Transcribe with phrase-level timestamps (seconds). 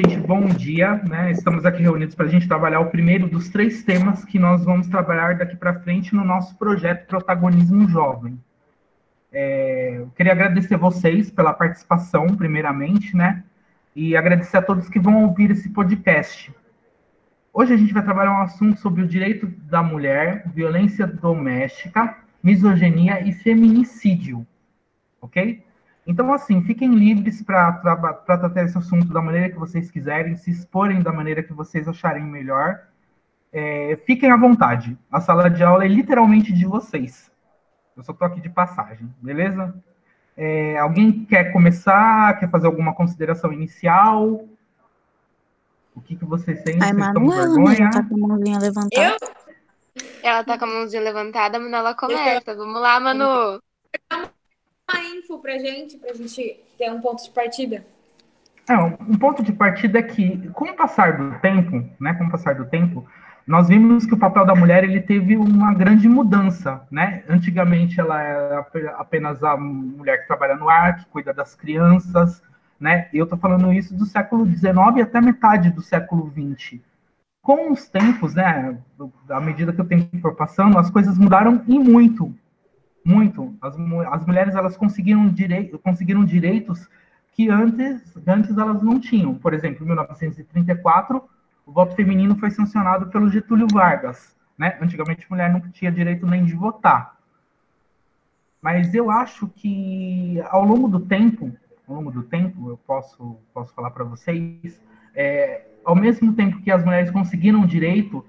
[0.00, 0.96] gente, bom dia.
[1.06, 1.30] Né?
[1.30, 4.88] Estamos aqui reunidos para a gente trabalhar o primeiro dos três temas que nós vamos
[4.88, 8.40] trabalhar daqui para frente no nosso projeto Protagonismo Jovem.
[9.32, 13.44] É, eu queria agradecer vocês pela participação, primeiramente, né?
[13.94, 16.52] E agradecer a todos que vão ouvir esse podcast.
[17.52, 23.20] Hoje a gente vai trabalhar um assunto sobre o direito da mulher, violência doméstica, misoginia
[23.20, 24.46] e feminicídio,
[25.20, 25.62] ok?
[26.10, 27.70] Então, assim, fiquem livres para
[28.26, 32.24] tratar esse assunto da maneira que vocês quiserem, se exporem da maneira que vocês acharem
[32.24, 32.80] melhor.
[33.52, 34.98] É, fiquem à vontade.
[35.08, 37.30] A sala de aula é literalmente de vocês.
[37.96, 39.72] Eu só estou aqui de passagem, beleza?
[40.36, 42.40] É, alguém quer começar?
[42.40, 44.48] Quer fazer alguma consideração inicial?
[45.94, 46.82] O que, que vocês sentem?
[46.82, 49.16] Ai, Manuela, tá com a mãozinha levantada.
[49.16, 50.02] Eu?
[50.24, 52.52] Ela tá com a mãozinha levantada, mas ela começa.
[52.56, 53.60] Vamos lá, Manu
[54.90, 57.84] uma info pra gente, pra gente ter um ponto de partida?
[58.68, 62.30] É, um ponto de partida é que, com o passar do tempo, né, com o
[62.30, 63.06] passar do tempo,
[63.46, 67.24] nós vimos que o papel da mulher ele teve uma grande mudança, né?
[67.28, 72.40] Antigamente ela era apenas a mulher que trabalha no ar, que cuida das crianças,
[72.78, 73.08] né?
[73.12, 76.78] Eu estou falando isso do século XIX até metade do século XX.
[77.42, 78.78] Com os tempos, né?
[79.28, 82.32] À medida que o tempo for passando, as coisas mudaram e muito
[83.04, 83.56] muito.
[83.60, 83.76] As,
[84.10, 86.88] as mulheres elas conseguiram, direi conseguiram direitos
[87.32, 89.34] que antes, antes elas não tinham.
[89.34, 91.22] Por exemplo, em 1934,
[91.64, 94.36] o voto feminino foi sancionado pelo Getúlio Vargas.
[94.58, 94.76] Né?
[94.80, 97.16] Antigamente, a mulher não tinha direito nem de votar.
[98.60, 101.50] Mas eu acho que ao longo do tempo,
[101.88, 104.78] ao longo do tempo, eu posso, posso falar para vocês,
[105.14, 108.24] é, ao mesmo tempo que as mulheres conseguiram direito,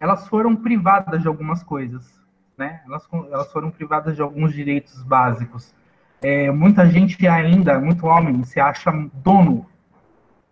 [0.00, 2.21] elas foram privadas de algumas coisas
[2.62, 2.80] né?
[2.86, 5.74] Elas, elas foram privadas de alguns direitos básicos.
[6.22, 9.66] É, muita gente ainda, muito homem, se acha dono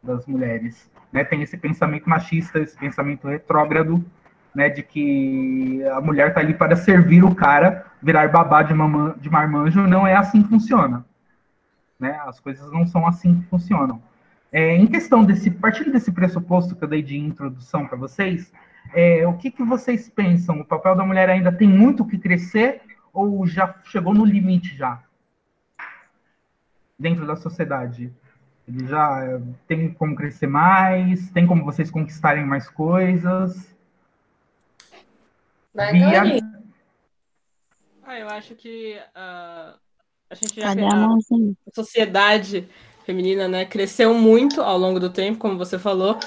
[0.03, 1.23] das mulheres, né?
[1.23, 4.05] Tem esse pensamento machista, esse pensamento retrógrado,
[4.53, 4.69] né?
[4.69, 9.31] De que a mulher está ali para servir o cara, virar babá de, mamã, de
[9.31, 11.05] marmanjo, não é assim que funciona,
[11.99, 12.21] né?
[12.27, 14.03] As coisas não são assim que funcionam.
[14.53, 18.53] É, em questão desse, partindo desse pressuposto que eu dei de introdução para vocês,
[18.93, 20.61] é, o que, que vocês pensam?
[20.61, 22.83] O papel da mulher ainda tem muito que crescer
[23.13, 25.03] ou já chegou no limite já?
[26.99, 28.13] Dentro da sociedade?
[28.67, 31.31] Ele já é, tem como crescer mais?
[31.31, 33.75] Tem como vocês conquistarem mais coisas?
[35.75, 36.41] Vai, Bia...
[38.03, 39.79] Ah, eu acho que uh,
[40.29, 42.69] a gente já a, a sociedade
[43.05, 46.19] feminina, né, cresceu muito ao longo do tempo, como você falou,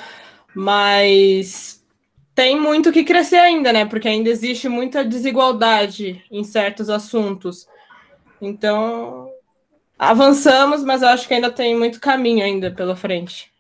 [0.56, 1.83] mas
[2.36, 3.86] tem muito que crescer ainda, né?
[3.86, 7.68] Porque ainda existe muita desigualdade em certos assuntos.
[8.42, 9.30] Então,
[9.98, 13.52] avançamos, mas acho que ainda tem muito caminho ainda pela frente.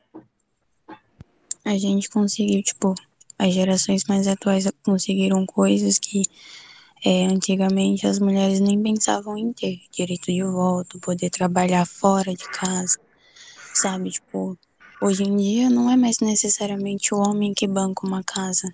[1.63, 2.93] A gente conseguiu, tipo,
[3.37, 6.23] as gerações mais atuais conseguiram coisas que
[7.05, 9.81] é, antigamente as mulheres nem pensavam em ter.
[9.91, 12.97] Direito de voto, poder trabalhar fora de casa,
[13.73, 14.11] sabe?
[14.11, 14.57] Tipo,
[15.05, 18.73] Hoje em dia não é mais necessariamente o homem que banca uma casa.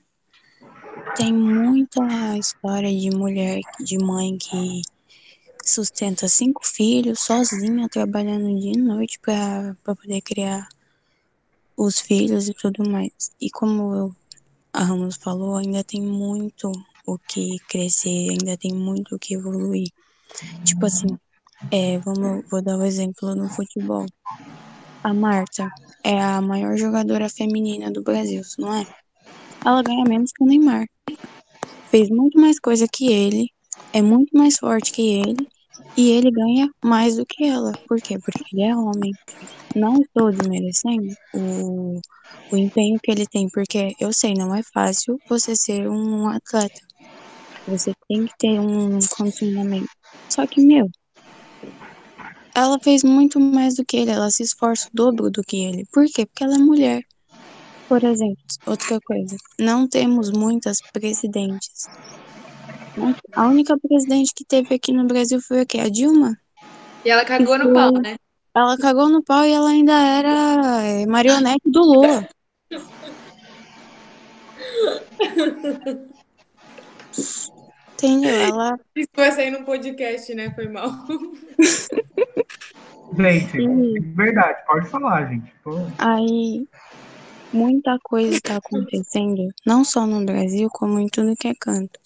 [1.15, 4.83] Tem muita história de mulher, de mãe que
[5.65, 10.69] sustenta cinco filhos sozinha, trabalhando dia e noite para poder criar
[11.75, 13.31] os filhos e tudo mais.
[13.41, 14.15] E como
[14.71, 16.71] a Ramos falou, ainda tem muito
[17.07, 19.89] o que crescer, ainda tem muito o que evoluir.
[20.63, 21.17] Tipo assim,
[21.71, 24.05] é, vamos, vou dar um exemplo no futebol.
[25.03, 25.69] A Marta,
[26.03, 28.85] é a maior jogadora feminina do Brasil, não é?
[29.65, 30.87] Ela ganha menos que o Neymar.
[31.89, 33.49] Fez muito mais coisa que ele,
[33.93, 35.47] é muito mais forte que ele,
[35.95, 37.71] e ele ganha mais do que ela.
[37.87, 38.17] Por quê?
[38.19, 39.11] Porque ele é homem.
[39.75, 41.99] Não estou desmerecendo o,
[42.51, 46.81] o empenho que ele tem, porque eu sei, não é fácil você ser um atleta.
[47.67, 49.89] Você tem que ter um condicionamento.
[50.29, 50.89] Só que, meu,
[52.59, 55.85] ela fez muito mais do que ele, ela se esforça o dobro do que ele.
[55.91, 56.25] Por quê?
[56.25, 57.03] Porque ela é mulher.
[57.87, 61.87] Por exemplo, outra coisa, não temos muitas presidentes.
[63.33, 65.79] A única presidente que teve aqui no Brasil foi o quê?
[65.79, 66.37] A Dilma?
[67.03, 68.17] E ela cagou no pau, né?
[68.55, 72.27] Ela cagou no pau e ela ainda era é, marionete do Lula.
[77.99, 78.31] Entendeu?
[78.31, 78.79] Ela.
[78.95, 80.51] Isso vai sair no podcast, né?
[80.51, 80.89] Foi mal.
[83.17, 85.51] Gente, verdade, pode falar, gente.
[85.63, 85.71] Pô.
[85.97, 86.67] Aí,
[87.51, 91.99] muita coisa está acontecendo, não só no Brasil, como em tudo que é canto.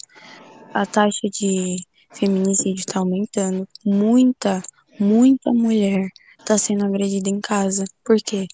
[0.72, 1.76] A taxa de
[2.10, 3.68] feminicídio está aumentando.
[3.84, 4.62] Muita,
[4.98, 6.08] muita mulher
[6.38, 7.84] está sendo agredida em casa.
[8.02, 8.46] Por quê?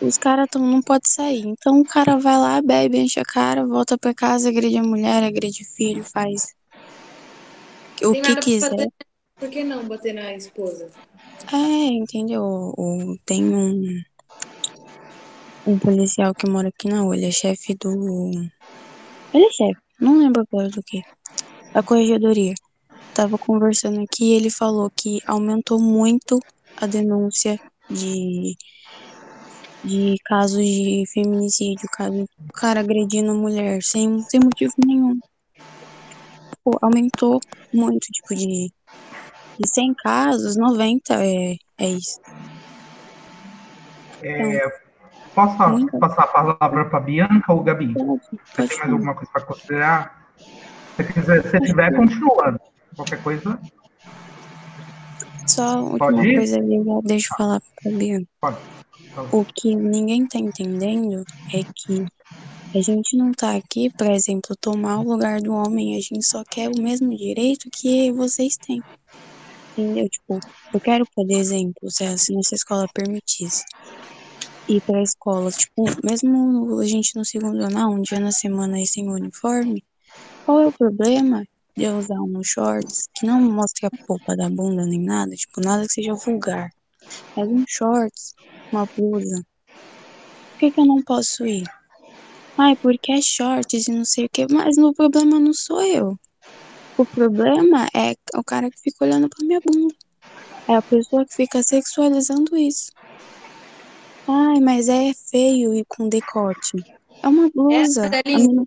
[0.00, 1.46] Os caras não pode sair.
[1.46, 5.22] Então o cara vai lá, bebe, enche a cara, volta pra casa, agride a mulher,
[5.22, 6.54] agride filho, faz
[8.02, 8.70] o que quiser.
[8.70, 8.92] Bater,
[9.36, 10.88] por que não bater na esposa?
[11.52, 12.42] É, entendeu?
[12.42, 14.02] O, tem um,
[15.66, 18.30] um policial que mora aqui na rua, ele é chefe do.
[19.32, 21.02] Ele é chefe, não lembro agora do que.
[21.72, 22.54] Da corregedoria.
[23.14, 26.40] Tava conversando aqui e ele falou que aumentou muito
[26.76, 28.56] a denúncia de
[29.84, 35.18] de casos de feminicídio, caso o cara agredindo a mulher sem, sem motivo nenhum.
[36.64, 37.38] Pô, aumentou
[37.72, 38.72] muito, tipo, de,
[39.58, 42.18] de 100 casos, 90 é, é isso.
[44.22, 44.70] É, então,
[45.34, 45.98] posso muito...
[45.98, 47.92] passar a palavra para Bianca ou Gabi?
[47.92, 50.30] Pode, pode Você tem mais alguma coisa para considerar?
[50.96, 52.58] Se quiser, se tiver, continua.
[52.96, 53.60] Qualquer coisa.
[55.46, 58.26] Só última coisa ali, deixa eu falar para Bianca.
[58.40, 58.73] Pode.
[59.32, 62.04] O que ninguém tá entendendo é que
[62.74, 66.42] a gente não tá aqui, por exemplo, tomar o lugar do homem, a gente só
[66.44, 68.82] quer o mesmo direito que vocês têm.
[69.76, 70.08] Entendeu?
[70.08, 70.40] Tipo,
[70.72, 73.64] eu quero, por exemplo, se a, nossa escola permitisse
[74.68, 78.86] ir pra escola, tipo, mesmo a gente no segundo ano, um dia na semana aí
[78.86, 79.84] sem uniforme,
[80.44, 81.44] qual é o problema
[81.76, 85.60] de eu usar um shorts que não mostre a polpa da bunda nem nada, tipo,
[85.60, 86.70] nada que seja vulgar.
[87.36, 88.34] Mas um shorts
[88.74, 89.44] uma blusa.
[90.52, 91.64] Por que, que eu não posso ir?
[92.56, 94.46] Ai, porque é shorts e não sei o que.
[94.52, 96.18] Mas o problema não sou eu.
[96.96, 99.94] O problema é o cara que fica olhando pra minha bunda.
[100.68, 102.90] É a pessoa que fica sexualizando isso.
[104.28, 106.76] Ai, mas é feio e com decote.
[107.22, 108.06] É uma blusa.
[108.06, 108.64] É, a, menina,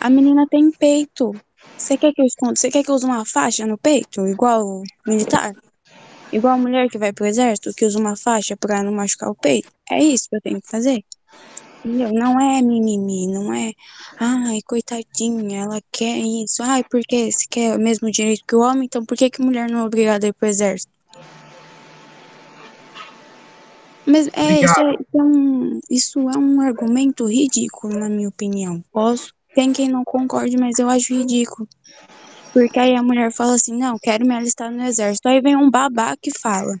[0.00, 1.32] a menina tem peito.
[1.76, 2.56] Você quer que eu esconda?
[2.56, 5.54] Você quer que eu use uma faixa no peito, igual militar?
[6.32, 9.34] Igual a mulher que vai pro exército, que usa uma faixa pra não machucar o
[9.34, 9.70] peito.
[9.90, 11.02] É isso que eu tenho que fazer.
[11.84, 12.12] Entendeu?
[12.12, 13.72] Não é mimimi, não é,
[14.18, 16.62] ai, coitadinha, ela quer isso.
[16.62, 19.70] Ai, porque se quer o mesmo direito que o homem, então por que, que mulher
[19.70, 20.92] não é obrigada a ir pro exército?
[24.06, 28.82] Mas é, isso é, isso é, um, isso é um argumento ridículo, na minha opinião.
[28.90, 31.68] Posso, tem quem não concorde, mas eu acho ridículo.
[32.52, 35.28] Porque aí a mulher fala assim, não, quero me alistar no exército.
[35.28, 36.74] Aí vem um babá que fala,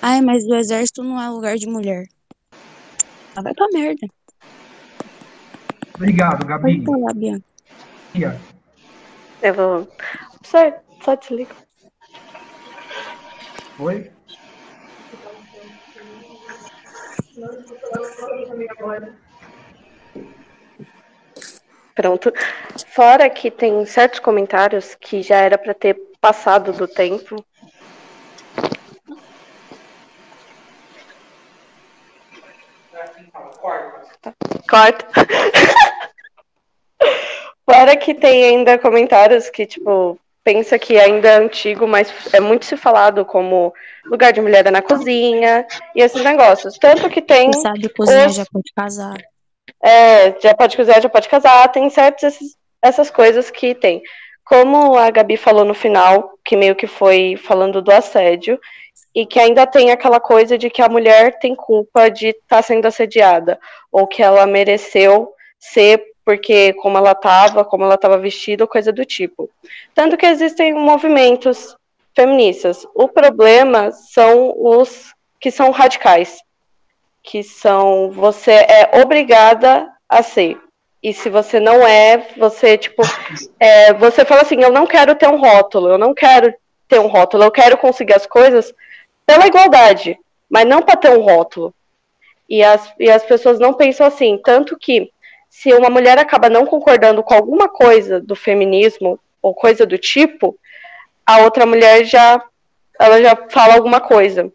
[0.00, 2.06] ai, mas o exército não é lugar de mulher.
[3.32, 4.06] Ela vai pra merda.
[5.94, 6.84] Obrigado, Gabi.
[6.84, 7.44] Pode falar, Bianca.
[9.42, 9.88] Eu vou...
[10.44, 10.58] Só,
[11.04, 11.54] só desliga.
[13.78, 14.10] Oi?
[21.94, 22.32] Pronto.
[22.88, 27.44] Fora que tem certos comentários que já era para ter passado do tempo.
[34.68, 35.06] Corta.
[37.64, 42.66] Fora que tem ainda comentários que, tipo, pensa que ainda é antigo, mas é muito
[42.66, 43.72] se falado como
[44.04, 46.76] lugar de mulher é na cozinha e esses negócios.
[46.78, 47.52] Tanto que tem.
[47.52, 48.34] Você sabe cozinhar os...
[48.34, 49.16] já pode casar.
[49.82, 52.38] É, já pode cozinhar, já pode casar, tem certas
[52.84, 54.02] essas coisas que tem.
[54.44, 58.60] Como a Gabi falou no final, que meio que foi falando do assédio,
[59.14, 62.62] e que ainda tem aquela coisa de que a mulher tem culpa de estar tá
[62.62, 63.58] sendo assediada,
[63.90, 69.04] ou que ela mereceu ser porque como ela estava, como ela estava vestida, coisa do
[69.04, 69.48] tipo.
[69.94, 71.76] Tanto que existem movimentos
[72.14, 72.86] feministas.
[72.94, 76.38] O problema são os que são radicais,
[77.22, 80.58] que são você é obrigada a ser.
[81.04, 83.02] E se você não é, você, tipo,
[83.60, 86.54] é, você fala assim, eu não quero ter um rótulo, eu não quero
[86.88, 88.72] ter um rótulo, eu quero conseguir as coisas
[89.26, 90.18] pela igualdade,
[90.48, 91.74] mas não para ter um rótulo.
[92.48, 95.10] E as, e as pessoas não pensam assim, tanto que
[95.50, 100.58] se uma mulher acaba não concordando com alguma coisa do feminismo ou coisa do tipo,
[101.26, 102.42] a outra mulher já
[102.98, 104.50] ela já fala alguma coisa.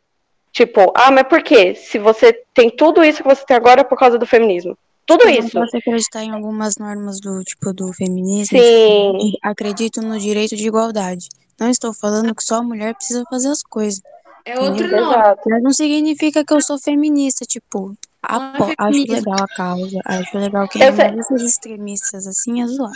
[0.52, 1.76] Tipo, ah, mas por quê?
[1.76, 4.76] Se você tem tudo isso que você tem agora é por causa do feminismo.
[5.10, 5.60] Tudo eu isso.
[5.60, 8.56] Você acreditar em algumas normas do tipo do feminismo?
[8.60, 9.18] Sim.
[9.18, 11.30] Tipo, acredito no direito de igualdade.
[11.60, 14.04] Não estou falando que só a mulher precisa fazer as coisas.
[14.46, 15.16] É outro nome.
[15.48, 20.38] Mas não significa que eu sou feminista, tipo, apo, é acho legal a causa, acho
[20.38, 22.94] legal que não esses extremistas assim é zoado.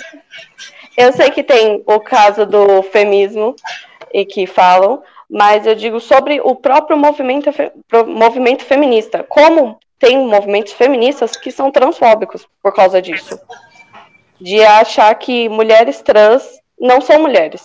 [0.96, 3.56] Eu sei que tem o caso do feminismo
[4.14, 7.50] e que falam, mas eu digo sobre o próprio movimento,
[8.08, 9.26] movimento feminista.
[9.28, 13.40] Como tem movimentos feministas que são transfóbicos por causa disso.
[14.40, 16.44] De achar que mulheres trans
[16.80, 17.64] não são mulheres.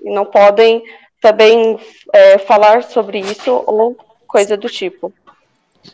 [0.00, 0.82] E não podem
[1.20, 1.78] também
[2.12, 3.96] é, falar sobre isso ou
[4.26, 5.12] coisa do tipo.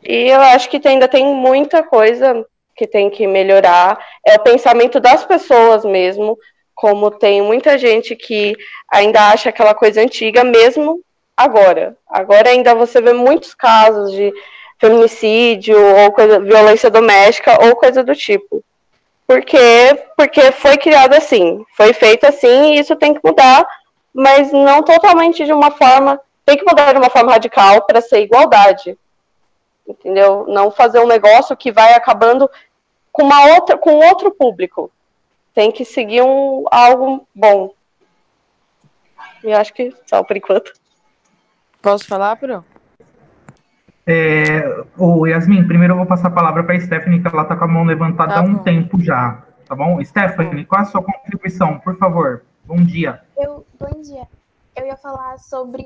[0.02, 2.45] E eu acho que ainda tem muita coisa
[2.76, 3.99] que tem que melhorar.
[4.25, 6.38] É o pensamento das pessoas mesmo,
[6.75, 8.55] como tem muita gente que
[8.90, 11.00] ainda acha aquela coisa antiga, mesmo
[11.37, 11.97] agora.
[12.09, 14.33] Agora ainda você vê muitos casos de
[14.78, 18.62] feminicídio ou coisa, violência doméstica ou coisa do tipo.
[19.26, 19.59] Porque,
[20.16, 23.66] porque foi criado assim, foi feito assim e isso tem que mudar,
[24.14, 28.21] mas não totalmente de uma forma, tem que mudar de uma forma radical para ser
[28.21, 28.97] igualdade.
[29.87, 30.47] Entendeu?
[30.49, 32.49] Não fazer um negócio que vai acabando
[33.12, 34.90] com uma outra com outro público.
[35.54, 37.73] Tem que seguir um algo bom.
[39.42, 40.73] E acho que só por enquanto.
[41.80, 42.64] Posso falar, Pro?
[44.08, 47.56] É, o Yasmin, primeiro eu vou passar a palavra para a Stephanie, que ela está
[47.56, 50.02] com a mão levantada tá há um tempo já, tá bom?
[50.04, 52.44] Stephanie, qual a sua contribuição, por favor?
[52.64, 53.20] Bom dia.
[53.36, 54.28] Eu, bom dia.
[54.76, 55.84] Eu ia falar sobre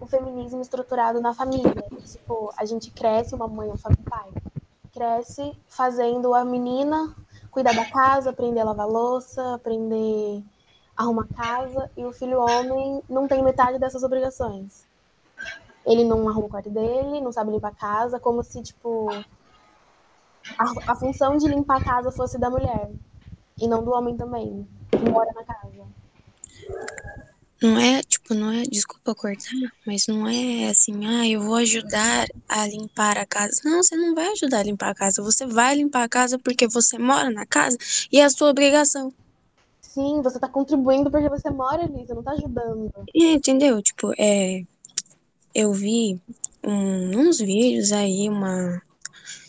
[0.00, 1.84] o feminismo estruturado na família.
[2.04, 4.28] Tipo, a gente cresce, uma mãe, um pai,
[4.92, 7.14] cresce fazendo a menina
[7.52, 10.42] cuidar da casa, aprender a lavar louça, aprender
[10.96, 14.90] a arrumar casa, e o filho homem não tem metade dessas obrigações
[15.86, 19.08] ele não arruma o quarto dele, não sabe limpar a casa, como se, tipo,
[20.58, 22.90] a, a, função de limpar a casa fosse da mulher
[23.60, 25.62] e não do homem também, que mora na casa.
[27.62, 29.52] Não é, tipo, não é, desculpa cortar,
[29.86, 33.60] mas não é assim, ah, eu vou ajudar a limpar a casa.
[33.64, 36.66] Não, você não vai ajudar a limpar a casa, você vai limpar a casa porque
[36.66, 37.78] você mora na casa
[38.10, 39.12] e é a sua obrigação.
[39.80, 42.90] Sim, você tá contribuindo porque você mora ali, você não tá ajudando.
[43.14, 43.80] É, entendeu?
[43.80, 44.64] Tipo, é,
[45.54, 46.20] eu vi
[46.64, 48.80] um, uns vídeos aí, uma.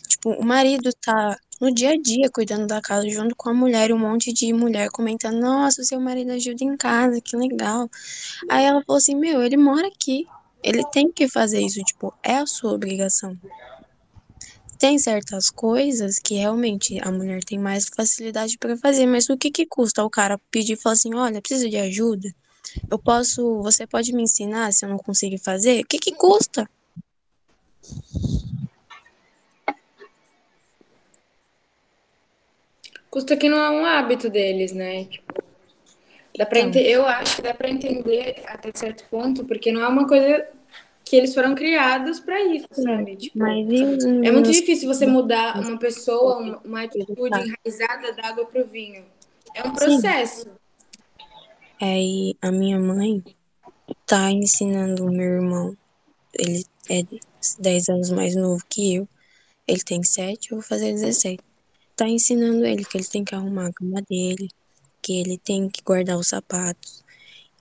[0.08, 3.90] Tipo, o marido tá no dia a dia cuidando da casa junto com a mulher,
[3.90, 7.88] e um monte de mulher comentando: Nossa, seu marido ajuda em casa, que legal.
[8.48, 10.26] Aí ela falou assim: Meu, ele mora aqui,
[10.62, 13.38] ele tem que fazer isso, tipo, é a sua obrigação.
[14.78, 19.50] Tem certas coisas que realmente a mulher tem mais facilidade para fazer, mas o que
[19.50, 22.28] que custa o cara pedir e falar assim: Olha, preciso de ajuda?
[22.90, 25.82] Eu posso, você pode me ensinar se eu não conseguir fazer?
[25.82, 26.68] O que que custa?
[33.10, 35.04] Custa que não é um hábito deles, né?
[35.04, 35.44] Tipo,
[36.36, 36.82] dá pra então.
[36.82, 40.48] Eu acho que dá para entender até certo ponto, porque não é uma coisa
[41.04, 43.16] que eles foram criados para isso, sabe?
[43.16, 48.62] Tipo, é muito difícil você mudar uma pessoa, uma, uma atitude enraizada da água para
[48.62, 49.04] o vinho.
[49.54, 50.42] É um processo.
[50.42, 50.63] Sim.
[51.80, 53.22] Aí a minha mãe
[54.06, 55.76] tá ensinando o meu irmão.
[56.32, 57.02] Ele é
[57.58, 59.08] 10 anos mais novo que eu.
[59.66, 61.42] Ele tem 7, eu vou fazer 17.
[61.96, 64.48] Tá ensinando ele que ele tem que arrumar a cama dele,
[65.00, 67.04] que ele tem que guardar os sapatos,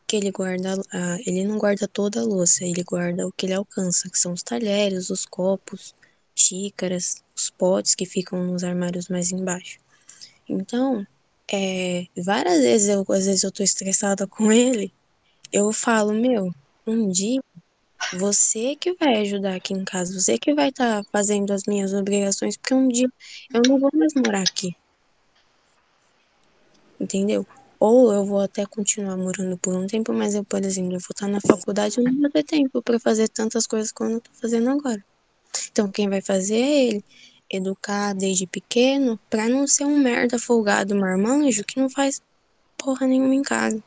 [0.07, 3.53] que ele guarda a, ele não guarda toda a louça, ele guarda o que ele
[3.53, 5.95] alcança, que são os talheres, os copos,
[6.35, 9.79] xícaras, os potes que ficam nos armários mais embaixo.
[10.47, 11.05] Então,
[11.51, 14.93] é, várias vezes eu, às vezes eu tô estressada com ele,
[15.51, 16.51] eu falo, meu,
[16.87, 17.41] um dia
[18.13, 21.93] você que vai ajudar aqui em casa, você que vai estar tá fazendo as minhas
[21.93, 23.09] obrigações, porque um dia
[23.53, 24.75] eu não vou mais morar aqui.
[26.99, 27.45] Entendeu?
[27.79, 31.09] Ou eu vou até continuar morando por um tempo, mas eu, por exemplo, eu vou
[31.11, 34.21] estar tá na faculdade e não vou ter tempo para fazer tantas coisas quanto eu
[34.21, 35.03] tô fazendo agora.
[35.71, 37.05] Então, quem vai fazer é ele
[37.57, 42.21] educar desde pequeno para não ser um merda folgado marmanjo que não faz
[42.77, 43.83] porra nenhuma em casa.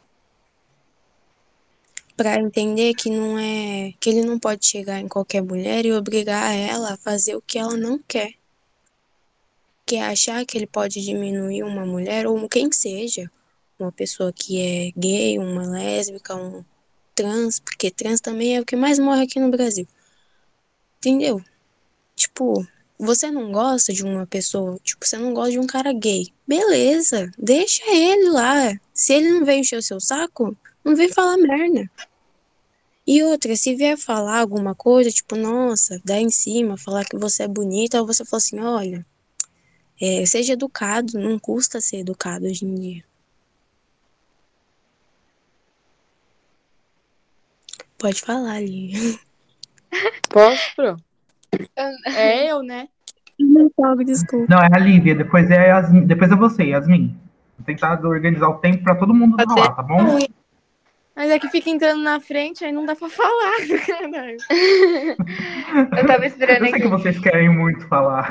[2.16, 6.54] Para entender que não é que ele não pode chegar em qualquer mulher e obrigar
[6.54, 8.32] ela a fazer o que ela não quer.
[9.84, 13.30] Que é achar que ele pode diminuir uma mulher ou quem seja,
[13.78, 16.64] uma pessoa que é gay, uma lésbica, um
[17.14, 19.86] trans, porque trans também é o que mais morre aqui no Brasil.
[20.98, 21.42] Entendeu?
[22.14, 22.66] Tipo,
[22.98, 26.32] você não gosta de uma pessoa, tipo, você não gosta de um cara gay.
[26.46, 28.78] Beleza, deixa ele lá.
[28.92, 31.90] Se ele não vem encher o seu saco, não vem falar merda.
[33.06, 37.44] E outra, se vier falar alguma coisa, tipo, nossa, dá em cima, falar que você
[37.44, 39.06] é bonita, ou você fala assim, olha,
[40.00, 43.04] é, seja educado, não custa ser educado hoje em dia.
[47.98, 49.18] Pode falar ali.
[50.28, 50.96] Posso, Pro?
[52.06, 52.88] É eu, né?
[53.38, 54.46] Não sabe, desculpa.
[54.48, 57.14] Não, é a Lívia, depois é, Yasmin, depois é você, Yasmin.
[57.58, 60.18] Vou tentar organizar o tempo para todo mundo falar, tá bom?
[61.16, 63.56] Mas é que fica entrando na frente, aí não dá pra falar.
[65.98, 66.82] eu tava esperando eu sei aqui.
[66.82, 68.30] que vocês querem muito falar.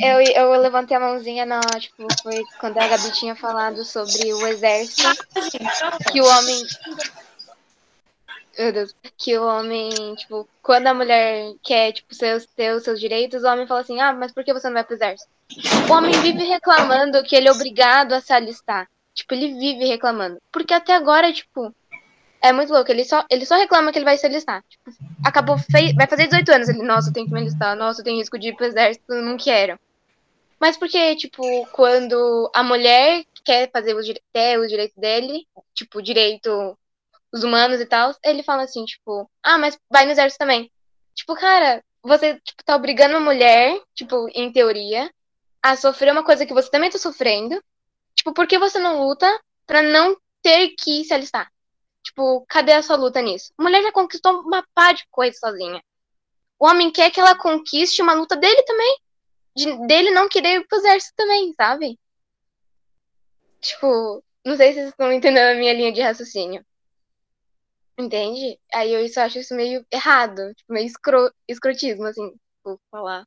[0.00, 4.46] Eu, eu levantei a mãozinha na, tipo, foi quando a Gabi tinha falado sobre o
[4.46, 5.08] exército,
[6.12, 6.62] que o homem
[8.60, 8.94] Meu Deus.
[9.16, 13.46] Que o homem, tipo, quando a mulher quer, tipo, ter, ter os seus direitos, o
[13.46, 15.30] homem fala assim, ah, mas por que você não vai pro exército?
[15.88, 18.86] O homem vive reclamando que ele é obrigado a se alistar.
[19.14, 20.36] Tipo, ele vive reclamando.
[20.52, 21.74] Porque até agora, tipo,
[22.42, 22.92] é muito louco.
[22.92, 24.62] Ele só, ele só reclama que ele vai se alistar.
[24.68, 24.90] Tipo,
[25.24, 25.94] acabou, fei...
[25.94, 26.68] vai fazer 18 anos.
[26.68, 27.74] Ele, nossa, eu tenho que me alistar.
[27.74, 29.80] Nossa, eu tenho risco de ir pro exército, não quero.
[30.60, 36.76] Mas porque, tipo, quando a mulher quer fazer os, quer os direitos dele, tipo, direito
[37.32, 40.70] os humanos e tal, ele fala assim, tipo, ah, mas vai no exército também.
[41.14, 45.12] Tipo, cara, você tipo, tá obrigando uma mulher, tipo, em teoria,
[45.62, 47.62] a sofrer uma coisa que você também tá sofrendo.
[48.14, 49.26] Tipo, por que você não luta
[49.66, 51.50] pra não ter que se alistar?
[52.02, 53.52] Tipo, cadê a sua luta nisso?
[53.58, 55.82] A mulher já conquistou uma pá de coisa sozinha.
[56.58, 58.98] O homem quer que ela conquiste uma luta dele também.
[59.54, 61.98] De, dele não querer ir pro exército também, sabe?
[63.60, 66.64] Tipo, não sei se vocês estão entendendo a minha linha de raciocínio.
[68.00, 68.58] Entende?
[68.72, 72.32] Aí eu isso acho isso meio errado, tipo, meio escro, escrotismo, assim,
[72.64, 73.26] vou falar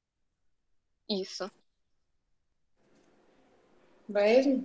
[1.08, 1.50] isso.
[4.10, 4.64] Vai?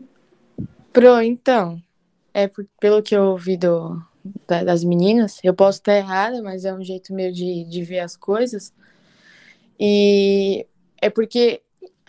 [0.93, 1.83] Pro, então,
[2.33, 4.03] é por, pelo que eu ouvi do,
[4.47, 8.01] da, das meninas, eu posso estar errada, mas é um jeito meio de, de ver
[8.01, 8.73] as coisas.
[9.79, 10.67] E
[11.03, 11.61] é porque,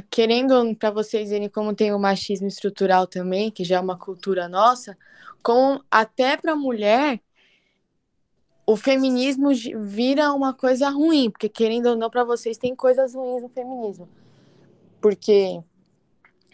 [0.09, 4.47] querendo para vocês verem como tem o machismo estrutural também, que já é uma cultura
[4.47, 4.97] nossa,
[5.43, 7.19] com até para mulher
[8.71, 9.49] o feminismo
[9.83, 14.07] vira uma coisa ruim, porque querendo ou não, para vocês tem coisas ruins no feminismo.
[15.01, 15.59] Porque,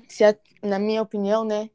[0.07, 1.69] se a, na minha opinião, né,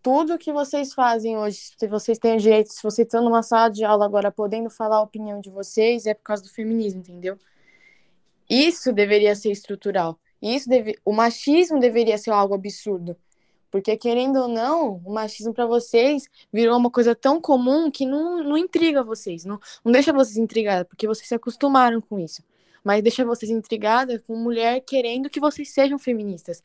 [0.00, 3.84] tudo que vocês fazem hoje, se vocês têm direito, se vocês estão numa sala de
[3.84, 7.38] aula agora podendo falar a opinião de vocês, é por causa do feminismo, entendeu?
[8.48, 10.18] Isso deveria ser estrutural.
[10.40, 13.14] Isso deve, o machismo deveria ser algo absurdo.
[13.70, 18.42] Porque, querendo ou não, o machismo para vocês virou uma coisa tão comum que não,
[18.42, 22.42] não intriga vocês, não, não deixa vocês intrigadas, porque vocês se acostumaram com isso.
[22.82, 26.62] Mas deixa vocês intrigadas com mulher querendo que vocês sejam feministas.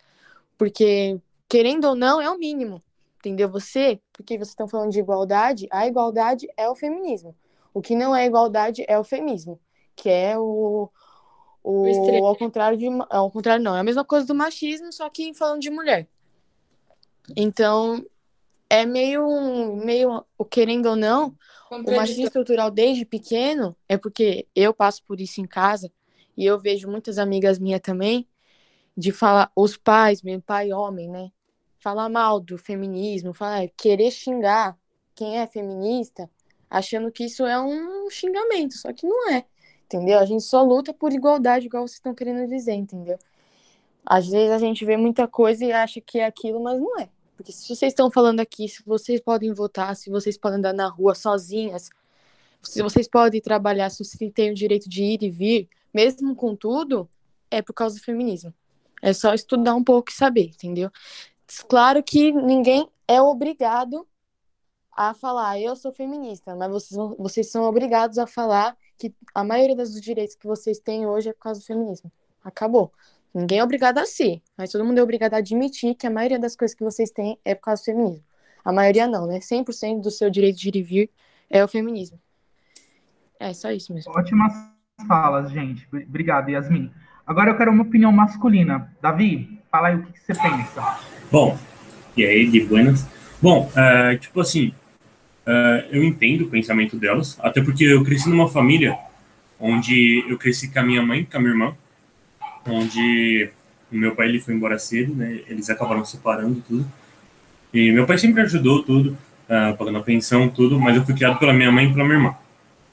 [0.57, 2.81] Porque, querendo ou não, é o mínimo.
[3.19, 3.49] Entendeu?
[3.49, 7.35] Você, porque vocês estão falando de igualdade, a igualdade é o feminismo.
[7.73, 9.59] O que não é igualdade é o feminismo,
[9.95, 10.89] que é o,
[11.61, 15.09] o, o ao contrário de ao contrário não, é a mesma coisa do machismo, só
[15.09, 16.07] que falando de mulher.
[17.35, 18.05] Então,
[18.69, 21.35] é meio, meio, querendo ou não,
[21.71, 25.91] o machismo estrutural desde pequeno é porque eu passo por isso em casa
[26.35, 28.27] e eu vejo muitas amigas minhas também
[28.97, 31.31] de falar, os pais, meu pai homem, né?
[31.79, 34.77] Falar mal do feminismo, falar, querer xingar
[35.13, 36.29] quem é feminista,
[36.69, 39.45] achando que isso é um xingamento, só que não é,
[39.85, 40.19] entendeu?
[40.19, 43.17] A gente só luta por igualdade, igual vocês estão querendo dizer, entendeu?
[44.05, 47.09] Às vezes a gente vê muita coisa e acha que é aquilo, mas não é.
[47.35, 50.87] Porque se vocês estão falando aqui, se vocês podem votar, se vocês podem andar na
[50.87, 51.89] rua sozinhas,
[52.61, 56.55] se vocês podem trabalhar, se vocês têm o direito de ir e vir, mesmo com
[56.55, 57.09] tudo,
[57.51, 58.53] é por causa do feminismo.
[59.01, 60.89] É só estudar um pouco e saber, entendeu?
[61.67, 64.07] Claro que ninguém é obrigado
[64.91, 69.75] a falar, eu sou feminista, mas vocês, vocês são obrigados a falar que a maioria
[69.75, 72.11] dos direitos que vocês têm hoje é por causa do feminismo.
[72.43, 72.93] Acabou.
[73.35, 76.39] Ninguém é obrigado a ser, mas todo mundo é obrigado a admitir que a maioria
[76.39, 78.23] das coisas que vocês têm é por causa do feminismo.
[78.63, 79.39] A maioria não, né?
[79.39, 81.09] 100% do seu direito de ir e vir
[81.49, 82.17] é o feminismo.
[83.37, 84.13] É só isso mesmo.
[84.15, 84.53] Ótimas
[85.05, 85.85] falas, gente.
[86.07, 86.89] Obrigado, Yasmin.
[87.27, 88.89] Agora eu quero uma opinião masculina.
[89.01, 90.99] Davi, fala aí o que você pensa.
[91.29, 91.57] Bom,
[92.15, 93.05] e aí, de buenas.
[93.41, 94.73] Bom, uh, tipo assim,
[95.45, 98.97] uh, eu entendo o pensamento delas, até porque eu cresci numa família
[99.59, 101.75] onde eu cresci com a minha mãe, com a minha irmã,
[102.65, 103.49] onde
[103.91, 105.39] meu pai ele foi embora cedo, né?
[105.47, 106.85] Eles acabaram separando tudo.
[107.73, 109.17] E meu pai sempre ajudou tudo,
[109.49, 112.17] uh, pagando a pensão, tudo, mas eu fui criado pela minha mãe e pela minha
[112.17, 112.35] irmã.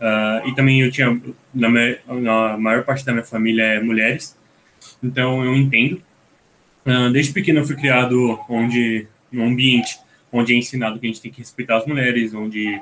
[0.00, 1.20] Uh, e também eu tinha,
[1.54, 4.36] na, minha, na, maior parte da minha família é mulheres,
[5.02, 6.02] então eu entendo.
[6.84, 10.00] Uh, desde pequeno eu fui criado onde, num ambiente
[10.32, 12.80] onde é ensinado que a gente tem que respeitar as mulheres, onde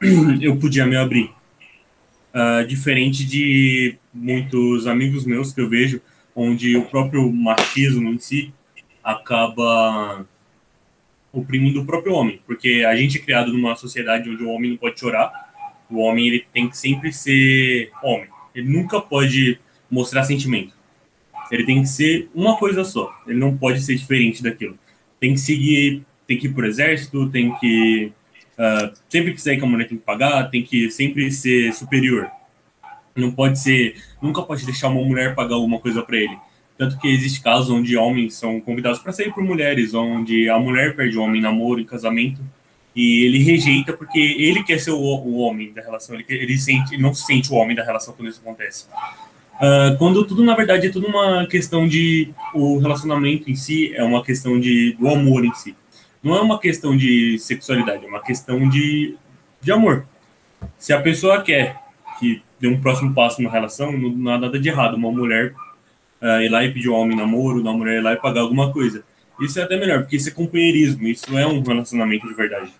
[0.42, 1.30] eu podia me abrir.
[2.34, 6.00] Uh, diferente de muitos amigos meus que eu vejo
[6.34, 8.52] onde o próprio machismo em si
[9.02, 10.24] acaba
[11.32, 14.76] oprimindo o próprio homem, porque a gente é criado numa sociedade onde o homem não
[14.76, 15.30] pode chorar,
[15.90, 19.58] o homem ele tem que sempre ser homem, ele nunca pode
[19.90, 20.74] mostrar sentimento,
[21.50, 24.78] ele tem que ser uma coisa só, ele não pode ser diferente daquilo,
[25.18, 28.12] tem que seguir, tem que ir pro exército, tem que
[28.58, 32.30] uh, sempre que quiser que a mulher tem que pagar, tem que sempre ser superior,
[33.14, 36.36] não pode ser, nunca pode deixar uma mulher pagar alguma coisa para ele.
[36.78, 40.96] Tanto que existe casos onde homens são convidados para sair por mulheres, onde a mulher
[40.96, 42.40] perde o homem em namoro, em casamento,
[42.94, 46.94] E ele rejeita porque ele quer ser o, o homem da relação, ele, ele, sente,
[46.94, 48.86] ele não se sente o homem da relação quando isso acontece.
[49.56, 52.30] Uh, quando tudo, na verdade, é tudo uma questão de.
[52.52, 55.74] O relacionamento em si é uma questão de, do amor em si.
[56.22, 59.16] Não é uma questão de sexualidade, é uma questão de,
[59.60, 60.04] de amor.
[60.78, 61.76] Se a pessoa quer
[62.18, 64.94] que dê um próximo passo na relação, não nada de errado.
[64.94, 65.52] Uma mulher
[66.22, 68.72] uh, ir lá e pedir um homem namoro, uma mulher ir lá e pagar alguma
[68.72, 69.02] coisa.
[69.40, 72.72] Isso é até melhor, porque isso é companheirismo, isso é um relacionamento de verdade.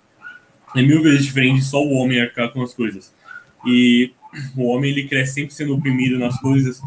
[0.76, 3.12] É mil vezes diferente só o homem arcar com as coisas.
[3.66, 4.12] E
[4.56, 6.80] o homem ele cresce sempre sendo oprimido nas coisas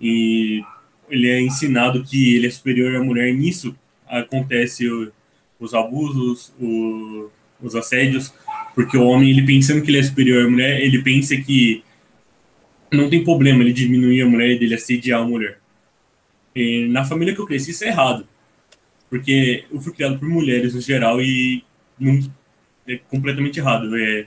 [0.00, 0.64] e
[1.08, 3.32] ele é ensinado que ele é superior à mulher.
[3.32, 3.72] Nisso
[4.08, 5.12] acontece o,
[5.60, 7.30] os abusos, o,
[7.62, 8.34] os assédios,
[8.74, 11.84] porque o homem ele pensando que ele é superior à mulher, ele pensa que
[12.92, 15.58] não tem problema ele diminuir a mulher dele assediar a mulher.
[16.54, 18.26] E na família que eu cresci isso é errado,
[19.08, 21.64] porque eu fui criado por mulheres no geral e
[21.98, 22.20] não,
[22.86, 23.96] é completamente errado.
[23.96, 24.26] É,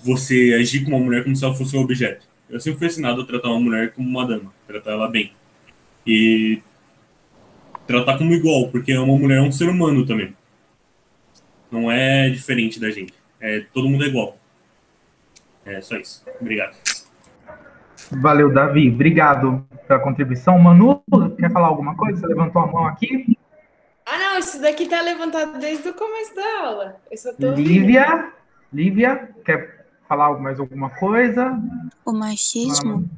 [0.00, 2.26] você agir com uma mulher como se ela fosse um objeto.
[2.48, 5.32] Eu sempre fui ensinado a tratar uma mulher como uma dama, tratar ela bem.
[6.06, 6.62] E
[7.86, 10.34] tratar como igual, porque uma mulher é um ser humano também.
[11.70, 13.12] Não é diferente da gente.
[13.40, 14.38] É, todo mundo é igual.
[15.66, 16.24] É só isso.
[16.40, 16.74] Obrigado.
[18.10, 18.90] Valeu, Davi.
[18.90, 20.58] Obrigado pela contribuição.
[20.58, 21.02] Manu,
[21.38, 22.20] quer falar alguma coisa?
[22.20, 23.38] Você levantou a mão aqui?
[24.06, 26.96] Ah, não, isso daqui tá levantado desde o começo da aula.
[27.10, 28.32] Eu só tô Lívia,
[28.72, 31.60] Lívia, quer falar mais alguma coisa?
[32.06, 33.08] O machismo,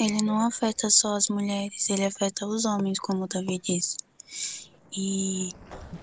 [0.00, 3.98] ele não afeta só as mulheres, ele afeta os homens, como o Davi disse.
[4.96, 5.50] E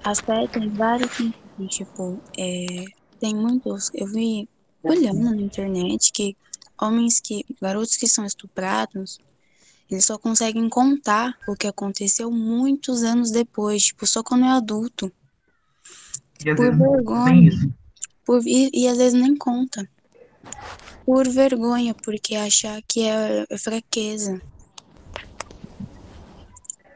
[0.04, 2.86] afeta em vários sentidos, tipo, é,
[3.19, 4.47] tem muitos, eu vi
[4.82, 6.38] olhando na internet que
[6.80, 9.20] homens que, garotos que são estuprados,
[9.90, 15.12] eles só conseguem contar o que aconteceu muitos anos depois, tipo, só quando é adulto.
[16.46, 17.52] E por vergonha.
[18.26, 19.90] Por, e, e às vezes nem conta
[21.08, 24.42] por vergonha, porque achar que é, é fraqueza.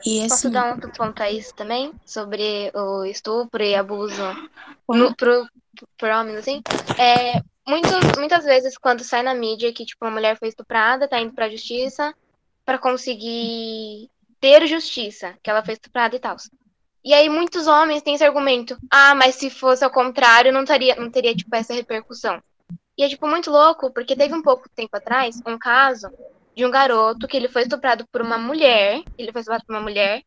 [0.05, 1.93] E, Posso assim, dar outro ponto a isso também?
[2.05, 4.21] Sobre o estupro e abuso
[4.89, 5.47] no, pro,
[5.97, 6.61] por homens, assim?
[6.97, 11.19] É, muitos, muitas vezes, quando sai na mídia que tipo, uma mulher foi estuprada, tá
[11.19, 12.13] indo pra justiça
[12.65, 16.35] para conseguir ter justiça, que ela foi estuprada e tal.
[17.03, 20.95] E aí muitos homens têm esse argumento: ah, mas se fosse ao contrário, não teria,
[20.95, 22.41] não teria tipo, essa repercussão.
[22.97, 26.11] E é, tipo, muito louco, porque teve um pouco tempo atrás um caso
[26.55, 29.81] de um garoto que ele foi estuprado por uma mulher, ele foi estuprado por uma
[29.81, 30.23] mulher,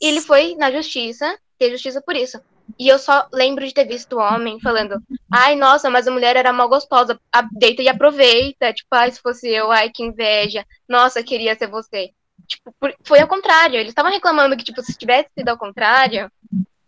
[0.00, 2.40] e ele foi na justiça, ter justiça por isso.
[2.78, 6.36] E eu só lembro de ter visto o homem falando, ai, nossa, mas a mulher
[6.36, 7.20] era mal gostosa,
[7.52, 12.10] deita e aproveita, tipo, ai, se fosse eu, ai, que inveja, nossa, queria ser você.
[12.46, 16.30] Tipo, foi ao contrário, eles estavam reclamando que, tipo, se tivesse sido ao contrário,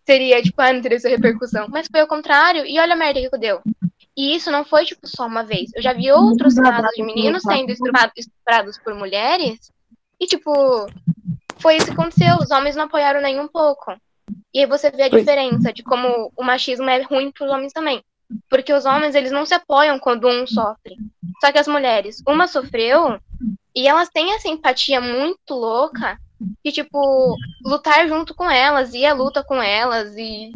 [0.05, 1.67] seria, tipo, ah, não teria essa repercussão.
[1.69, 3.63] Mas foi ao contrário, e olha a merda que deu.
[4.17, 5.71] E isso não foi, tipo, só uma vez.
[5.75, 9.73] Eu já vi outros casos de meninos sendo estuprados por mulheres.
[10.21, 10.53] E, tipo,
[11.59, 12.37] foi isso que aconteceu.
[12.41, 13.97] Os homens não apoiaram nem um pouco.
[14.53, 17.73] E aí você vê a diferença de como o machismo é ruim para os homens
[17.73, 18.03] também.
[18.49, 20.97] Porque os homens, eles não se apoiam quando um sofre.
[21.41, 23.19] Só que as mulheres, uma sofreu
[23.75, 26.19] e elas têm essa empatia muito louca
[26.65, 30.53] e, tipo, lutar junto com elas, e a luta com elas, e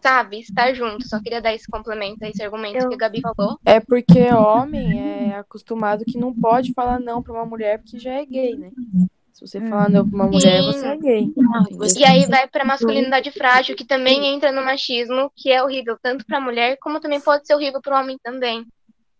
[0.00, 1.08] sabe, estar junto.
[1.08, 2.88] Só queria dar esse complemento a esse argumento eu...
[2.88, 3.58] que a Gabi falou.
[3.64, 8.12] É porque homem é acostumado que não pode falar não para uma mulher porque já
[8.12, 8.70] é gay, né?
[9.34, 10.72] Se você falar não pra uma mulher, Sim.
[10.72, 11.34] você é gay.
[11.96, 16.24] E aí vai pra masculinidade frágil, que também entra no machismo, que é horrível tanto
[16.24, 18.64] pra mulher, como também pode ser horrível pro homem também.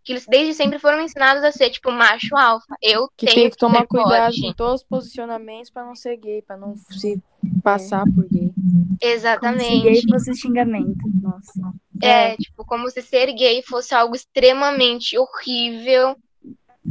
[0.04, 2.76] Que eles desde sempre foram ensinados a ser, tipo, macho alfa.
[2.80, 6.42] Eu que tenho tem que tomar cuidado com todos os posicionamentos para não ser gay,
[6.42, 7.20] para não se
[7.60, 8.52] passar por gay.
[9.00, 9.82] Exatamente.
[9.82, 11.10] Como se gay fosse xingamento.
[11.20, 11.74] Nossa.
[12.00, 16.16] É, é, tipo, como se ser gay fosse algo extremamente horrível.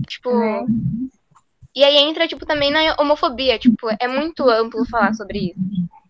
[0.08, 0.30] Tipo.
[0.30, 0.66] É.
[1.76, 3.58] E aí entra, tipo, também na homofobia.
[3.58, 5.60] Tipo, é muito amplo falar sobre isso.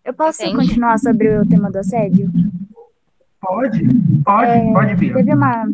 [0.04, 0.56] Eu posso Entende?
[0.56, 2.30] continuar sobre o tema do assédio?
[3.40, 3.78] Pode,
[4.24, 5.14] pode, é, pode, Bia.
[5.14, 5.68] Teve uma,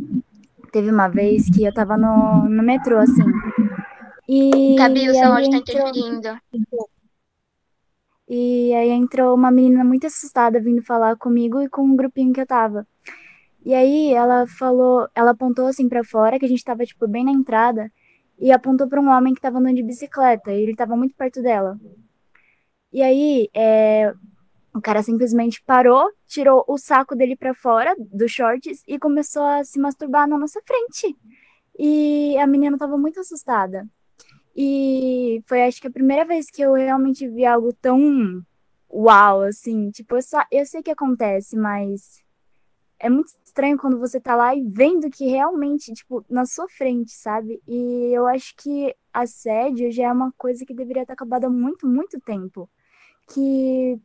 [0.72, 3.24] teve uma vez que eu tava no, no metrô, assim.
[4.28, 4.76] E.
[4.76, 6.40] Gabi, o seu áudio tá interferindo.
[8.28, 12.40] E aí entrou uma menina muito assustada vindo falar comigo e com um grupinho que
[12.40, 12.86] eu tava.
[13.64, 17.24] E aí ela falou, ela apontou assim para fora, que a gente tava tipo bem
[17.24, 17.90] na entrada,
[18.40, 21.42] e apontou para um homem que tava andando de bicicleta, e ele tava muito perto
[21.42, 21.78] dela.
[22.92, 24.12] E aí, é,
[24.74, 29.62] o cara simplesmente parou, tirou o saco dele para fora dos shorts e começou a
[29.64, 31.16] se masturbar na nossa frente.
[31.78, 33.86] E a menina tava muito assustada.
[34.56, 38.42] E foi, acho que, a primeira vez que eu realmente vi algo tão
[38.90, 39.90] uau, assim.
[39.90, 42.22] Tipo, eu, só, eu sei que acontece, mas
[43.00, 47.12] é muito estranho quando você tá lá e vendo que realmente, tipo, na sua frente,
[47.12, 47.60] sabe?
[47.66, 51.86] E eu acho que assédio já é uma coisa que deveria ter acabado há muito,
[51.86, 52.68] muito tempo.
[53.26, 53.98] Que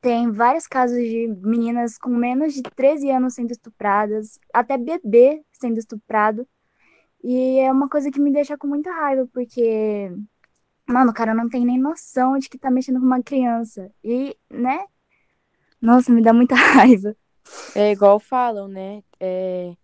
[0.00, 5.78] tem vários casos de meninas com menos de 13 anos sendo estupradas, até bebê sendo
[5.78, 6.48] estuprado.
[7.22, 10.10] E é uma coisa que me deixa com muita raiva, porque,
[10.88, 13.90] mano, o cara não tem nem noção de que tá mexendo com uma criança.
[14.02, 14.86] E, né?
[15.80, 17.14] Nossa, me dá muita raiva.
[17.74, 19.02] É igual falam, né?
[19.20, 19.74] É,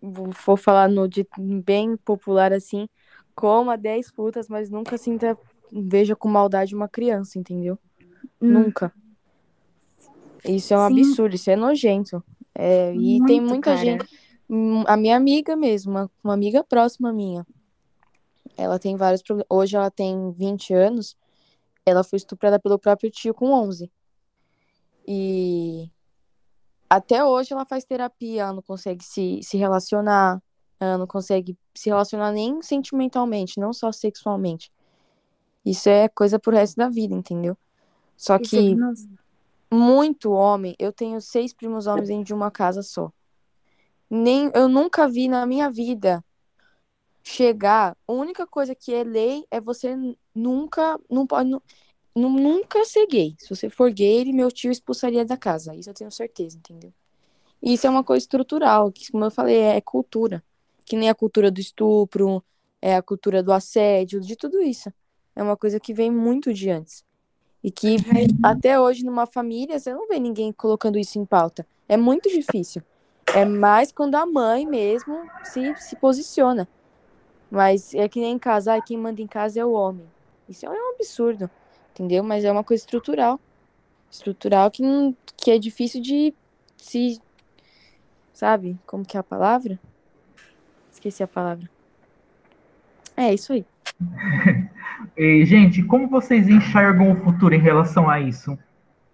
[0.00, 2.88] vou falar no de bem popular assim,
[3.34, 5.38] coma 10 frutas, mas nunca sinta,
[5.72, 7.78] veja com maldade uma criança, entendeu?
[8.40, 8.52] Hum.
[8.52, 8.92] Nunca.
[10.44, 11.00] Isso é um Sim.
[11.00, 12.22] absurdo, isso é nojento.
[12.54, 13.76] É, e Muito, tem muita cara.
[13.76, 14.06] gente.
[14.48, 17.44] Hum, a minha amiga mesmo, uma, uma amiga próxima minha,
[18.56, 19.46] ela tem vários problemas.
[19.50, 21.16] Hoje ela tem 20 anos,
[21.84, 23.90] ela foi estuprada pelo próprio tio com 11.
[25.06, 25.90] E
[26.88, 30.42] até hoje ela faz terapia, ela não consegue se, se relacionar,
[30.78, 34.70] ela não consegue se relacionar nem sentimentalmente, não só sexualmente.
[35.64, 37.56] Isso é coisa pro resto da vida, entendeu?
[38.16, 42.82] Só Isso que é muito homem, eu tenho seis primos homens dentro de uma casa
[42.82, 43.10] só.
[44.08, 46.24] Nem eu nunca vi na minha vida
[47.22, 47.96] chegar.
[48.06, 49.96] A única coisa que é lei é você
[50.32, 51.50] nunca não pode
[52.16, 53.36] nunca ser gay.
[53.38, 55.74] Se você for gay, ele, meu tio expulsaria da casa.
[55.74, 56.92] Isso eu tenho certeza, entendeu?
[57.62, 60.42] Isso é uma coisa estrutural, que, como eu falei, é cultura.
[60.84, 62.42] Que nem a cultura do estupro,
[62.80, 64.90] é a cultura do assédio, de tudo isso.
[65.34, 67.04] É uma coisa que vem muito de antes.
[67.62, 67.96] E que
[68.42, 71.66] até hoje, numa família, você não vê ninguém colocando isso em pauta.
[71.88, 72.82] É muito difícil.
[73.34, 76.66] É mais quando a mãe mesmo se, se posiciona.
[77.50, 80.06] Mas é que nem em casa, ah, quem manda em casa é o homem.
[80.48, 81.50] Isso é um absurdo
[81.96, 82.22] entendeu?
[82.22, 83.40] Mas é uma coisa estrutural.
[84.10, 86.34] Estrutural que, não, que é difícil de
[86.76, 87.20] se.
[88.32, 88.78] Sabe?
[88.86, 89.78] Como que é a palavra?
[90.92, 91.68] Esqueci a palavra.
[93.16, 93.64] É isso aí.
[95.16, 98.56] e, gente, como vocês enxergam o futuro em relação a isso?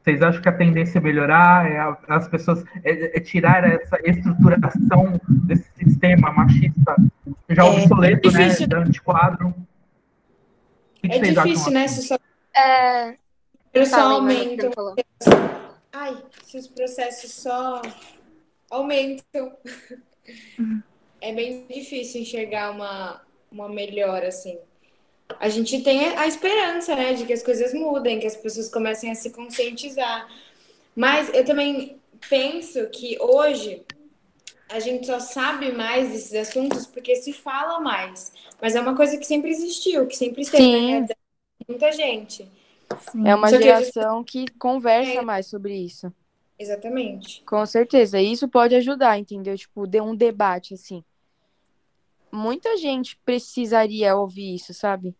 [0.03, 5.21] Vocês acham que a tendência é melhorar, é as pessoas é, é tirar essa estruturação
[5.29, 6.97] desse sistema machista
[7.49, 9.55] já é, obsoleto, é né, de antiquadro?
[11.05, 11.88] é difícil, né?
[11.88, 12.18] Se só
[12.54, 13.16] é.
[13.86, 14.70] só aumentam.
[15.92, 17.82] Ai, se os processos só
[18.70, 19.56] aumentam.
[21.20, 24.58] É bem difícil enxergar uma, uma melhora, assim.
[25.38, 29.10] A gente tem a esperança, né, de que as coisas mudem, que as pessoas comecem
[29.10, 30.28] a se conscientizar.
[30.96, 33.84] Mas eu também penso que hoje
[34.68, 38.32] a gente só sabe mais desses assuntos porque se fala mais.
[38.60, 41.06] Mas é uma coisa que sempre existiu, que sempre esteve né?
[41.72, 42.48] Muita gente.
[43.11, 43.26] Sim.
[43.26, 45.22] É uma Só geração que, que conversa é...
[45.22, 46.12] mais sobre isso.
[46.58, 47.42] Exatamente.
[47.44, 48.20] Com certeza.
[48.20, 49.56] Isso pode ajudar, entendeu?
[49.56, 51.02] Tipo, de um debate, assim.
[52.30, 55.14] Muita gente precisaria ouvir isso, sabe?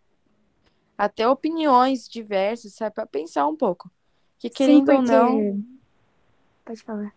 [0.96, 2.94] Até opiniões diversas, sabe?
[2.94, 3.90] Pra pensar um pouco.
[4.38, 4.96] Que querendo Sim, porque...
[4.96, 5.64] ou não.
[6.64, 7.12] Pode falar.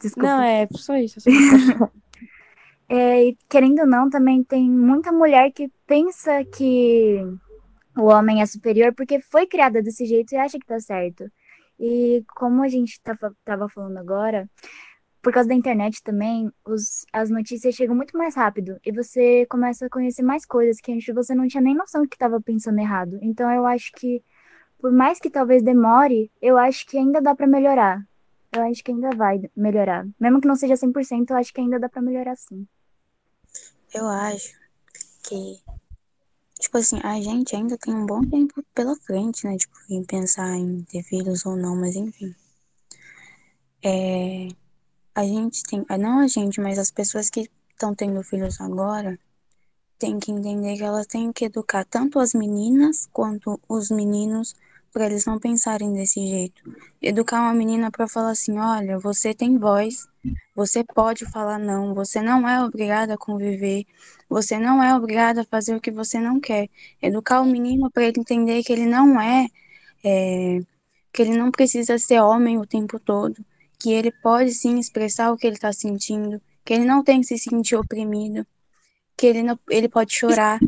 [0.00, 0.28] Desculpa.
[0.28, 1.20] Não, é só isso.
[2.88, 7.22] é, e querendo ou não, também tem muita mulher que pensa que
[7.96, 11.30] o homem é superior porque foi criada desse jeito e acha que tá certo.
[11.78, 14.48] E como a gente tava, falando agora,
[15.22, 19.86] por causa da internet também, os, as notícias chegam muito mais rápido e você começa
[19.86, 23.18] a conhecer mais coisas que antes você não tinha nem noção que estava pensando errado.
[23.22, 24.22] Então eu acho que,
[24.78, 28.06] por mais que talvez demore, eu acho que ainda dá para melhorar.
[28.52, 30.06] Eu acho que ainda vai melhorar.
[30.18, 32.66] Mesmo que não seja 100%, eu acho que ainda dá para melhorar sim.
[33.94, 34.58] Eu acho
[35.22, 35.60] que
[36.60, 39.56] Tipo assim, a gente ainda tem um bom tempo pela frente, né?
[39.56, 42.34] Tipo, em pensar em ter filhos ou não, mas enfim.
[43.82, 44.48] É,
[45.14, 49.18] a gente tem, ah, não a gente, mas as pessoas que estão tendo filhos agora,
[49.98, 54.54] tem que entender que elas têm que educar tanto as meninas quanto os meninos
[54.92, 56.62] para eles não pensarem desse jeito.
[57.00, 60.08] Educar uma menina para falar assim, olha, você tem voz,
[60.54, 63.86] você pode falar não, você não é obrigada a conviver,
[64.28, 66.68] você não é obrigada a fazer o que você não quer.
[67.00, 69.46] Educar o menino para ele entender que ele não é,
[70.04, 70.60] é,
[71.12, 73.44] que ele não precisa ser homem o tempo todo,
[73.78, 77.26] que ele pode sim expressar o que ele está sentindo, que ele não tem que
[77.26, 78.46] se sentir oprimido,
[79.16, 80.60] que ele, não, ele pode chorar,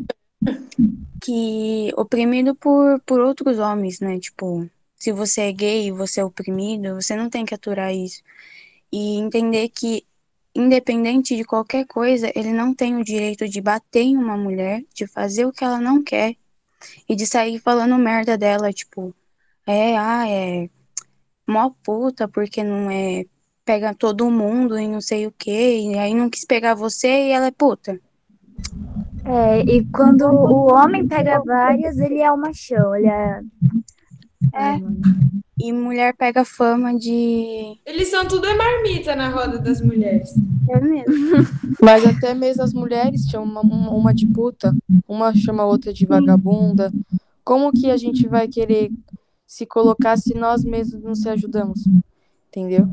[1.21, 4.19] que oprimido por, por outros homens, né?
[4.19, 8.21] Tipo, se você é gay e você é oprimido, você não tem que aturar isso.
[8.95, 10.05] E entender que,
[10.53, 15.07] independente de qualquer coisa, ele não tem o direito de bater em uma mulher, de
[15.07, 16.35] fazer o que ela não quer
[17.09, 19.15] e de sair falando merda dela, tipo,
[19.65, 20.69] é, ah, é
[21.47, 23.25] mó puta porque não é
[23.65, 27.31] pega todo mundo e não sei o que, e aí não quis pegar você e
[27.31, 27.99] ela é puta.
[29.25, 33.41] É, e quando o homem pega várias, ele é o machão, ele é.
[34.53, 34.77] É.
[35.59, 37.77] E mulher pega fama de.
[37.85, 40.33] Eles são tudo é marmita na roda das mulheres.
[40.69, 41.13] É mesmo.
[41.79, 44.75] Mas até mesmo as mulheres chamam uma, uma, uma de puta,
[45.07, 46.91] uma chama a outra de vagabunda.
[47.43, 48.89] Como que a gente vai querer
[49.45, 51.83] se colocar se nós mesmos não se ajudamos?
[52.47, 52.87] Entendeu?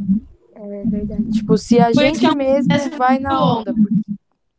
[0.54, 1.30] É verdade.
[1.30, 3.72] Tipo, se a Por gente é mesmo processo vai na onda.
[3.72, 4.02] Porque,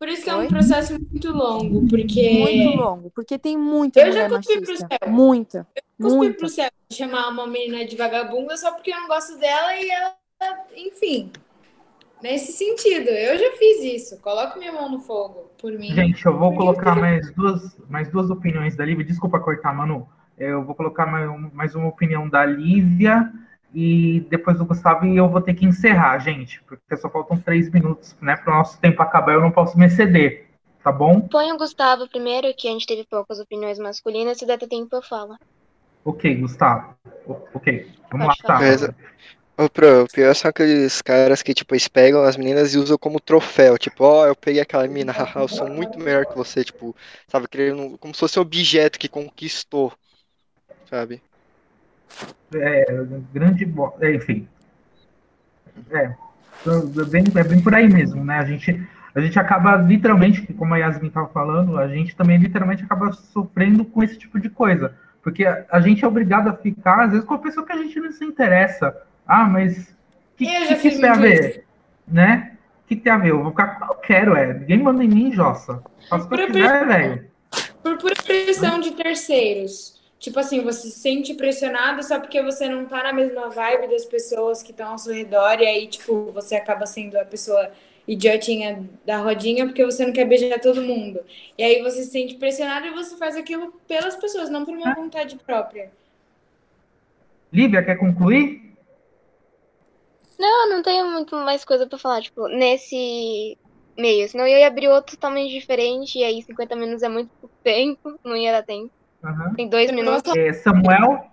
[0.01, 0.45] Por isso que é Oi?
[0.45, 2.39] um processo muito longo, porque.
[2.39, 3.11] muito longo.
[3.11, 4.87] Porque tem muita Eu já cuspi pro machista.
[4.99, 5.11] céu.
[5.11, 5.67] Muita.
[6.01, 6.37] cuspi Muita.
[6.39, 10.15] pro céu chamar uma menina de vagabunda só porque eu não gosto dela e ela,
[10.75, 11.31] enfim.
[12.23, 14.17] Nesse sentido, eu já fiz isso.
[14.21, 15.93] Coloco minha mão no fogo por mim.
[15.93, 19.05] Gente, eu vou colocar eu- mais duas, mais duas opiniões da Lívia.
[19.05, 20.09] Desculpa cortar, Manu.
[20.35, 23.31] Eu vou colocar mais, mais uma opinião da Lívia
[23.73, 27.69] e depois do Gustavo e eu vou ter que encerrar, gente, porque só faltam três
[27.69, 29.33] minutos, né, para o nosso tempo acabar.
[29.33, 30.45] Eu não posso me exceder,
[30.83, 31.21] tá bom?
[31.21, 34.37] Põe o Gustavo primeiro, que a gente teve poucas opiniões masculinas.
[34.37, 35.35] Se der tempo, eu falo.
[36.03, 36.95] Ok, Gustavo.
[37.27, 38.93] O- Ok, vamos Pode lá, tá.
[39.57, 42.97] O pro- o pior são aqueles caras que, tipo, eles pegam as meninas e usam
[42.97, 43.77] como troféu.
[43.77, 46.63] Tipo, ó, eu peguei aquela menina, haha, eu sou muito melhor que você.
[46.63, 46.95] Tipo,
[47.27, 49.93] sabe, querendo, como se fosse um objeto que conquistou,
[50.85, 51.23] sabe?
[52.53, 52.85] É,
[53.33, 53.71] grande.
[54.01, 54.47] é, enfim.
[55.89, 58.39] É, é bem, é bem por aí mesmo, né?
[58.39, 62.83] A gente, a gente acaba literalmente, como a Yasmin estava falando, a gente também literalmente
[62.83, 64.93] acaba sofrendo com esse tipo de coisa.
[65.23, 67.77] Porque a, a gente é obrigado a ficar, às vezes, com a pessoa que a
[67.77, 68.95] gente não se interessa.
[69.25, 71.65] Ah, mas o que, que, que isso tem a ver?
[72.07, 72.51] Né?
[72.83, 73.31] O que, tem a ver?
[73.31, 74.53] Eu vou ficar como eu quero, é.
[74.53, 75.81] Ninguém manda em mim, Jossa.
[76.09, 77.31] Faço o que eu quiser, velho.
[77.81, 80.00] Por pura pressão de terceiros.
[80.21, 84.05] Tipo assim, você se sente pressionado só porque você não tá na mesma vibe das
[84.05, 87.71] pessoas que estão ao seu redor, e aí, tipo, você acaba sendo a pessoa
[88.07, 91.21] idiotinha da rodinha porque você não quer beijar todo mundo.
[91.57, 94.93] E aí você se sente pressionado e você faz aquilo pelas pessoas, não por uma
[94.93, 95.91] vontade própria.
[97.51, 98.61] Lívia, quer concluir?
[100.37, 103.57] Não, não tenho muito mais coisa pra falar, tipo, nesse
[103.97, 104.29] meio.
[104.29, 108.19] Senão eu ia abrir outro totalmente diferente, e aí 50 minutos é muito pouco tempo,
[108.23, 109.00] não ia dar tempo.
[109.23, 109.53] Aham.
[109.53, 110.35] Tem dois minutos.
[110.35, 111.25] É, Samuel,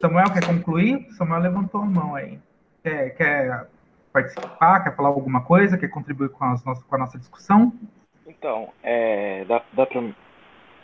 [0.00, 1.06] Samuel quer concluir?
[1.12, 2.38] Samuel levantou a mão aí.
[2.82, 3.66] Quer, quer
[4.12, 4.80] participar?
[4.84, 5.78] Quer falar alguma coisa?
[5.78, 7.72] Quer contribuir com, as nossas, com a nossa discussão?
[8.26, 10.02] Então, é, dá, dá, pra,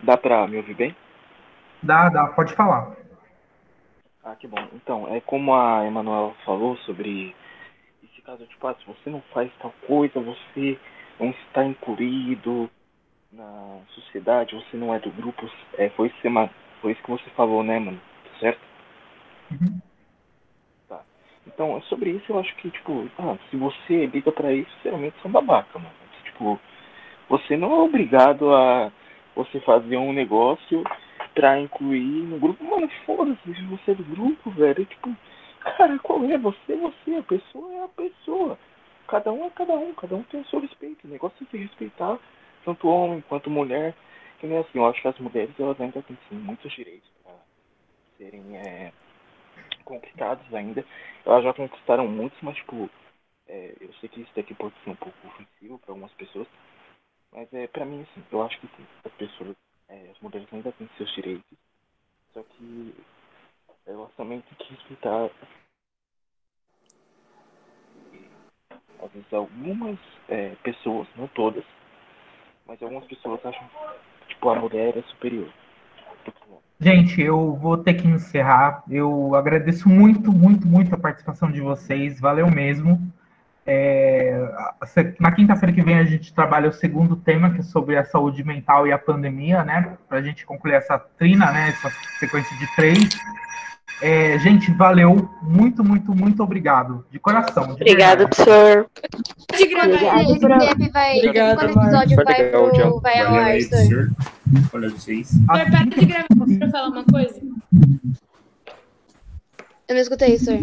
[0.02, 0.96] dá pra me ouvir bem?
[1.82, 2.96] Dá, dá, pode falar.
[4.24, 4.68] Ah, que bom.
[4.74, 7.34] Então, é como a Emanuela falou sobre
[8.02, 10.78] esse caso, tipo, ah, se você não faz tal coisa, você
[11.18, 12.70] não está incluído
[13.32, 15.48] na sociedade, você não é do grupo.
[15.76, 18.00] É, foi, isso que você, foi isso que você falou, né, mano?
[18.40, 18.60] Certo?
[19.50, 19.80] Uhum.
[20.88, 21.02] Tá.
[21.46, 25.30] Então, sobre isso, eu acho que, tipo, ah, se você liga pra isso, geralmente são
[25.30, 25.94] babaca, mano.
[26.24, 26.58] Tipo,
[27.28, 28.92] você não é obrigado a
[29.34, 30.84] você fazer um negócio
[31.34, 32.64] pra incluir no grupo.
[32.64, 34.84] Mano, foda-se se você é do grupo, velho.
[34.84, 35.14] Tipo,
[35.60, 36.38] cara, qual é?
[36.38, 38.58] Você é você, a pessoa é a pessoa.
[39.06, 41.06] Cada um é cada um, cada um tem o seu respeito.
[41.06, 42.18] O negócio é se respeitar,
[42.68, 43.94] tanto homem quanto mulher.
[44.38, 47.32] Que nem assim, eu acho que as mulheres elas ainda têm sim, muitos direitos pra
[48.18, 48.92] serem é,
[49.84, 50.84] complicados ainda.
[51.24, 52.88] Elas já conquistaram muitos, mas tipo,
[53.48, 56.46] é, eu sei que isso daqui pode ser um pouco ofensivo para algumas pessoas.
[57.32, 59.56] Mas é, pra mim, assim, eu acho que sim, as pessoas,
[59.88, 61.58] é, as mulheres ainda têm seus direitos,
[62.32, 62.94] só que
[63.86, 65.30] elas também têm que respeitar.
[69.00, 71.64] Às vezes algumas é, pessoas, não todas,
[72.68, 73.66] mas algumas pessoas acham
[74.20, 75.48] que tipo, a mulher é superior.
[76.78, 78.84] Gente, eu vou ter que encerrar.
[78.88, 82.20] Eu agradeço muito, muito, muito a participação de vocês.
[82.20, 83.00] Valeu mesmo.
[83.66, 84.48] É,
[85.18, 88.44] na quinta-feira que vem a gente trabalha o segundo tema, que é sobre a saúde
[88.44, 89.98] mental e a pandemia, né?
[90.08, 91.70] Para a gente concluir essa trina, né?
[91.70, 93.08] Essa sequência de três.
[94.00, 95.28] É, gente, valeu.
[95.42, 97.04] Muito, muito, muito obrigado.
[97.10, 97.66] De coração.
[97.66, 98.86] De Obrigado, professor.
[99.56, 101.18] De gravar Esse vai.
[101.18, 103.00] Obrigado, quando o episódio vai, legal, pro, John.
[103.00, 104.10] vai ao ar, senhor.
[104.72, 105.30] Olha vocês.
[105.50, 106.26] Sor, para de gravar
[106.58, 107.40] pra falar uma coisa.
[109.88, 110.58] Eu não escutei, Sor.